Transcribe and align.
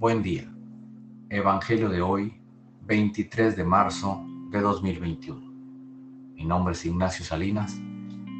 Buen 0.00 0.22
día. 0.22 0.48
Evangelio 1.28 1.88
de 1.88 2.00
hoy, 2.00 2.40
23 2.82 3.56
de 3.56 3.64
marzo 3.64 4.24
de 4.48 4.60
2021. 4.60 5.40
Mi 6.34 6.44
nombre 6.44 6.74
es 6.74 6.86
Ignacio 6.86 7.24
Salinas. 7.24 7.76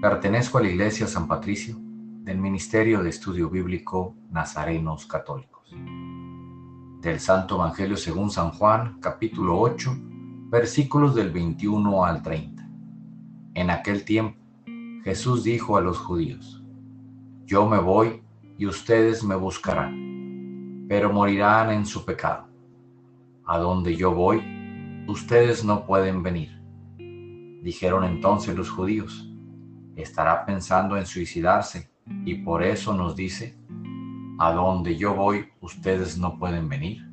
Pertenezco 0.00 0.58
a 0.58 0.60
la 0.60 0.68
Iglesia 0.68 1.08
San 1.08 1.26
Patricio 1.26 1.74
del 2.22 2.38
Ministerio 2.38 3.02
de 3.02 3.10
Estudio 3.10 3.50
Bíblico 3.50 4.14
Nazarenos 4.30 5.04
Católicos. 5.06 5.74
Del 7.00 7.18
Santo 7.18 7.56
Evangelio 7.56 7.96
según 7.96 8.30
San 8.30 8.52
Juan, 8.52 9.00
capítulo 9.00 9.58
8, 9.58 9.96
versículos 10.50 11.16
del 11.16 11.32
21 11.32 12.04
al 12.04 12.22
30. 12.22 12.68
En 13.54 13.70
aquel 13.70 14.04
tiempo, 14.04 14.38
Jesús 15.02 15.42
dijo 15.42 15.76
a 15.76 15.80
los 15.80 15.98
judíos, 15.98 16.62
Yo 17.46 17.68
me 17.68 17.80
voy 17.80 18.22
y 18.56 18.66
ustedes 18.66 19.24
me 19.24 19.34
buscarán, 19.34 20.07
pero 20.88 21.12
morirán 21.12 21.70
en 21.70 21.86
su 21.86 22.04
pecado. 22.04 22.48
A 23.44 23.58
donde 23.58 23.94
yo 23.96 24.14
voy, 24.14 24.42
ustedes 25.06 25.64
no 25.64 25.86
pueden 25.86 26.22
venir. 26.22 26.60
Dijeron 27.62 28.04
entonces 28.04 28.56
los 28.56 28.70
judíos, 28.70 29.30
estará 29.96 30.46
pensando 30.46 30.96
en 30.96 31.06
suicidarse 31.06 31.90
y 32.24 32.36
por 32.36 32.62
eso 32.62 32.94
nos 32.94 33.14
dice, 33.14 33.58
a 34.38 34.52
donde 34.52 34.96
yo 34.96 35.14
voy, 35.14 35.46
ustedes 35.60 36.16
no 36.16 36.38
pueden 36.38 36.68
venir. 36.68 37.06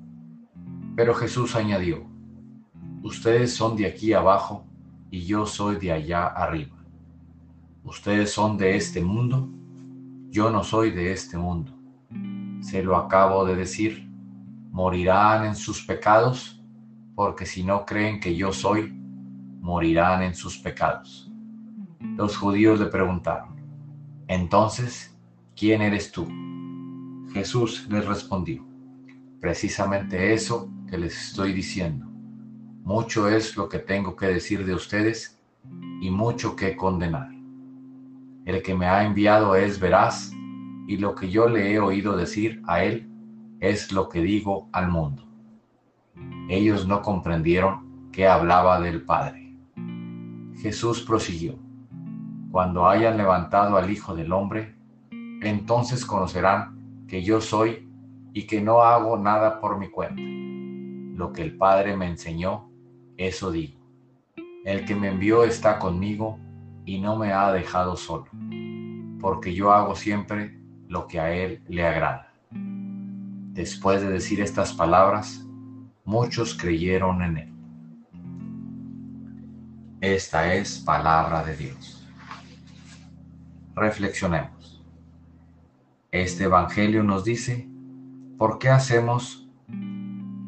Pero 0.96 1.14
Jesús 1.14 1.56
añadió, 1.56 2.06
ustedes 3.04 3.54
son 3.54 3.76
de 3.76 3.88
aquí 3.88 4.14
abajo 4.14 4.66
y 5.12 5.26
yo 5.26 5.46
soy 5.46 5.78
de 5.78 5.92
allá 5.92 6.28
arriba. 6.28 6.78
Ustedes 7.84 8.32
son 8.32 8.58
de 8.58 8.76
este 8.76 9.02
mundo 9.02 9.50
yo 10.36 10.52
no 10.52 10.66
soy 10.66 10.92
de 10.92 11.14
este 11.14 11.38
mundo. 11.38 11.72
Se 12.66 12.82
lo 12.82 12.98
acabo 12.98 13.46
de 13.46 13.56
decir, 13.56 14.10
morirán 14.72 15.46
en 15.46 15.56
sus 15.56 15.86
pecados, 15.86 16.66
porque 17.14 17.46
si 17.46 17.64
no 17.64 17.86
creen 17.86 18.20
que 18.20 18.36
yo 18.36 18.52
soy, 18.52 18.92
morirán 19.62 20.24
en 20.24 20.34
sus 20.34 20.58
pecados. 20.58 21.32
Los 22.00 22.36
judíos 22.36 22.80
le 22.80 22.88
preguntaron, 22.88 23.62
entonces, 24.28 25.16
¿quién 25.56 25.84
eres 25.84 26.12
tú? 26.12 26.28
Jesús 27.34 27.86
les 27.88 28.04
respondió, 28.04 28.66
precisamente 29.40 30.34
eso 30.34 30.68
que 30.90 30.98
les 30.98 31.28
estoy 31.28 31.54
diciendo. 31.54 32.08
Mucho 32.84 33.30
es 33.30 33.56
lo 33.56 33.70
que 33.70 33.78
tengo 33.78 34.16
que 34.16 34.26
decir 34.26 34.66
de 34.66 34.74
ustedes 34.74 35.40
y 36.02 36.10
mucho 36.10 36.56
que 36.56 36.76
condenar. 36.76 37.30
El 38.44 38.64
que 38.64 38.74
me 38.74 38.88
ha 38.88 39.06
enviado 39.06 39.56
es 39.56 39.80
veraz, 39.80 40.32
y 40.88 40.98
lo 40.98 41.16
que 41.16 41.30
yo 41.30 41.50
le 41.50 41.72
he 41.72 41.80
oído 41.80 42.16
decir 42.16 42.62
a 42.68 42.84
él 42.84 43.10
es 43.60 43.92
lo 43.92 44.10
que 44.10 44.22
digo 44.22 44.70
al 44.72 44.90
mundo. 44.90 45.24
Ellos 46.50 46.88
no 46.88 47.02
comprendieron 47.02 48.10
que 48.12 48.28
hablaba 48.28 48.80
del 48.80 49.04
Padre. 49.04 49.56
Jesús 50.58 51.02
prosiguió, 51.02 51.56
Cuando 52.52 52.88
hayan 52.88 53.18
levantado 53.18 53.78
al 53.78 53.90
Hijo 53.90 54.16
del 54.16 54.32
Hombre, 54.32 54.76
entonces 55.42 56.06
conocerán 56.06 57.06
que 57.08 57.24
yo 57.24 57.42
soy 57.42 57.90
y 58.34 58.48
que 58.48 58.62
no 58.62 58.82
hago 58.82 59.18
nada 59.18 59.60
por 59.60 59.78
mi 59.78 59.90
cuenta. 59.90 60.22
Lo 61.18 61.34
que 61.34 61.42
el 61.42 61.58
Padre 61.58 61.98
me 61.98 62.08
enseñó, 62.08 62.70
eso 63.18 63.52
digo. 63.52 63.80
El 64.64 64.86
que 64.86 64.96
me 64.96 65.10
envió 65.10 65.44
está 65.44 65.80
conmigo 65.80 66.40
y 66.86 67.00
no 67.00 67.16
me 67.16 67.34
ha 67.34 67.52
dejado 67.52 67.96
solo, 67.96 68.26
porque 69.20 69.54
yo 69.54 69.72
hago 69.72 69.96
siempre 69.96 70.60
lo 70.88 71.08
que 71.08 71.20
a 71.20 71.34
Él 71.34 71.64
le 71.68 71.86
agrada. 71.86 72.32
Después 72.52 74.02
de 74.02 74.10
decir 74.10 74.42
estas 74.42 74.74
palabras, 74.74 75.46
muchos 76.04 76.56
creyeron 76.56 77.22
en 77.22 77.38
Él. 77.38 77.54
Esta 80.02 80.54
es 80.54 80.80
palabra 80.80 81.44
de 81.44 81.56
Dios. 81.58 82.08
Reflexionemos. 83.76 84.84
Este 86.12 86.46
Evangelio 86.46 87.04
nos 87.04 87.24
dice, 87.24 87.68
¿por 88.38 88.60
qué 88.60 88.70
hacemos 88.70 89.50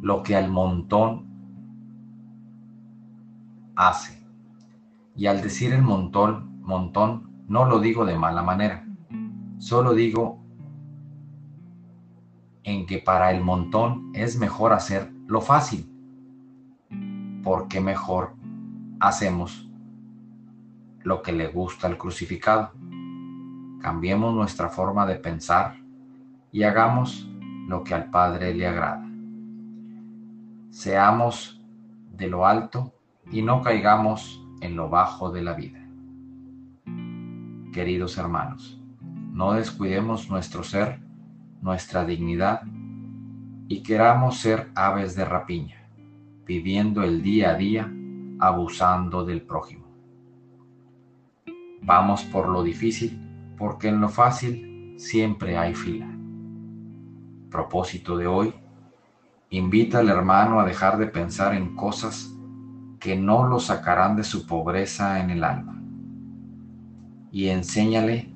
lo 0.02 0.24
que 0.24 0.36
al 0.36 0.50
montón 0.50 1.28
hace? 3.76 4.24
Y 5.16 5.26
al 5.26 5.42
decir 5.42 5.74
el 5.74 5.82
montón, 5.82 6.62
montón, 6.62 7.46
no 7.48 7.66
lo 7.66 7.80
digo 7.80 8.06
de 8.06 8.16
mala 8.16 8.44
manera. 8.44 8.87
Solo 9.58 9.94
digo 9.94 10.40
en 12.64 12.86
que 12.86 13.00
para 13.00 13.32
el 13.32 13.44
montón 13.44 14.12
es 14.14 14.38
mejor 14.38 14.74
hacer 14.74 15.12
lo 15.26 15.42
fácil. 15.42 15.90
Porque 17.44 17.80
mejor 17.80 18.36
hacemos 19.00 19.70
lo 21.00 21.22
que 21.22 21.32
le 21.32 21.48
gusta 21.48 21.88
al 21.88 21.98
crucificado. 21.98 22.74
Cambiemos 23.82 24.34
nuestra 24.34 24.70
forma 24.70 25.06
de 25.06 25.16
pensar 25.16 25.78
y 26.52 26.64
hagamos 26.64 27.30
lo 27.68 27.84
que 27.84 27.94
al 27.94 28.10
Padre 28.10 28.54
le 28.54 28.68
agrada. 28.68 29.06
Seamos 30.70 31.62
de 32.12 32.28
lo 32.28 32.46
alto 32.46 32.94
y 33.32 33.42
no 33.42 33.62
caigamos 33.62 34.44
en 34.62 34.76
lo 34.76 34.90
bajo 34.90 35.32
de 35.32 35.42
la 35.42 35.54
vida. 35.54 35.80
Queridos 37.72 38.18
hermanos, 38.18 38.77
no 39.38 39.54
descuidemos 39.54 40.32
nuestro 40.32 40.64
ser, 40.64 41.00
nuestra 41.62 42.04
dignidad 42.06 42.64
y 43.68 43.84
queramos 43.84 44.40
ser 44.40 44.72
aves 44.74 45.16
de 45.16 45.26
rapiña, 45.26 45.88
viviendo 46.44 47.04
el 47.04 47.22
día 47.22 47.52
a 47.52 47.54
día, 47.54 47.94
abusando 48.40 49.24
del 49.26 49.44
prójimo. 49.44 49.86
Vamos 51.84 52.24
por 52.24 52.50
lo 52.50 52.64
difícil, 52.64 53.22
porque 53.60 53.90
en 53.90 54.02
lo 54.02 54.10
fácil 54.10 54.96
siempre 54.98 55.56
hay 55.56 55.76
fila. 55.76 56.08
Propósito 57.52 58.18
de 58.18 58.26
hoy, 58.26 58.56
invita 59.52 60.00
al 60.00 60.10
hermano 60.10 60.60
a 60.60 60.66
dejar 60.66 60.98
de 60.98 61.06
pensar 61.06 61.54
en 61.54 61.76
cosas 61.76 62.34
que 63.00 63.16
no 63.16 63.48
lo 63.48 63.60
sacarán 63.60 64.16
de 64.16 64.24
su 64.24 64.48
pobreza 64.48 65.20
en 65.20 65.30
el 65.30 65.44
alma. 65.44 65.80
Y 67.32 67.50
enséñale 67.50 68.36